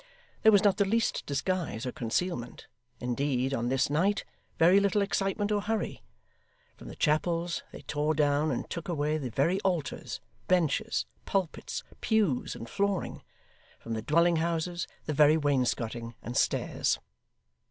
[0.41, 2.65] There was not the least disguise or concealment
[2.99, 4.25] indeed, on this night,
[4.57, 6.01] very little excitement or hurry.
[6.75, 12.55] From the chapels, they tore down and took away the very altars, benches, pulpits, pews,
[12.55, 13.21] and flooring;
[13.77, 16.97] from the dwelling houses, the very wainscoting and stairs.